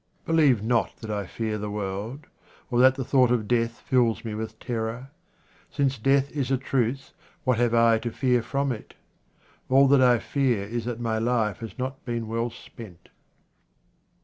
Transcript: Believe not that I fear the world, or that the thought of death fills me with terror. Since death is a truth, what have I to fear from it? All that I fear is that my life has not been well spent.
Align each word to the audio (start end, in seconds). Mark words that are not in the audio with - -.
Believe 0.25 0.63
not 0.63 0.95
that 0.95 1.11
I 1.11 1.27
fear 1.27 1.59
the 1.59 1.69
world, 1.69 2.25
or 2.71 2.79
that 2.79 2.95
the 2.95 3.03
thought 3.05 3.29
of 3.29 3.47
death 3.47 3.81
fills 3.81 4.25
me 4.25 4.33
with 4.33 4.57
terror. 4.59 5.11
Since 5.69 5.99
death 5.99 6.31
is 6.35 6.49
a 6.49 6.57
truth, 6.57 7.13
what 7.43 7.59
have 7.59 7.75
I 7.75 7.99
to 7.99 8.09
fear 8.11 8.41
from 8.41 8.71
it? 8.71 8.95
All 9.69 9.87
that 9.89 10.01
I 10.01 10.17
fear 10.17 10.63
is 10.63 10.85
that 10.85 10.99
my 10.99 11.19
life 11.19 11.57
has 11.59 11.77
not 11.77 12.03
been 12.03 12.27
well 12.27 12.49
spent. 12.49 13.09